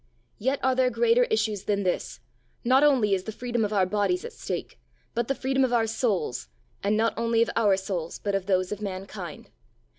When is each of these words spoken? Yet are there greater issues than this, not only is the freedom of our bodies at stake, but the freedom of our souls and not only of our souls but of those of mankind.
Yet 0.39 0.59
are 0.63 0.73
there 0.73 0.89
greater 0.89 1.25
issues 1.25 1.65
than 1.65 1.83
this, 1.83 2.21
not 2.63 2.83
only 2.83 3.13
is 3.13 3.25
the 3.25 3.31
freedom 3.31 3.63
of 3.63 3.71
our 3.71 3.85
bodies 3.85 4.25
at 4.25 4.33
stake, 4.33 4.79
but 5.13 5.27
the 5.27 5.35
freedom 5.35 5.63
of 5.63 5.73
our 5.73 5.85
souls 5.85 6.47
and 6.81 6.97
not 6.97 7.13
only 7.15 7.43
of 7.43 7.51
our 7.55 7.77
souls 7.77 8.17
but 8.17 8.33
of 8.33 8.47
those 8.47 8.71
of 8.71 8.81
mankind. 8.81 9.51